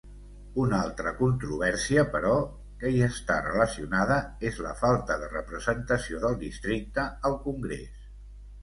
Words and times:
Una 0.61 0.77
altra 0.85 1.11
controvèrsia 1.17 2.05
però 2.15 2.31
que 2.85 2.93
hi 2.95 3.03
està 3.09 3.37
relacionada 3.49 4.19
és 4.53 4.59
la 4.69 4.73
falta 4.83 5.21
de 5.25 5.31
representació 5.37 6.25
del 6.27 6.43
districte 6.49 7.09
al 7.33 7.39
Congrés. 7.49 8.13